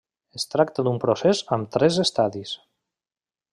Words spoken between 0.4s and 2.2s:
tracta d'un procés amb tres